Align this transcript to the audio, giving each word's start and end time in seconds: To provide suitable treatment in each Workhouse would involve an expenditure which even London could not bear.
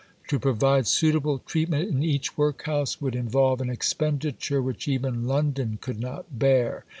To 0.29 0.39
provide 0.39 0.87
suitable 0.87 1.37
treatment 1.45 1.87
in 1.91 2.01
each 2.01 2.35
Workhouse 2.35 2.99
would 3.01 3.15
involve 3.15 3.61
an 3.61 3.69
expenditure 3.69 4.59
which 4.59 4.87
even 4.87 5.27
London 5.27 5.77
could 5.79 5.99
not 5.99 6.39
bear. 6.39 6.85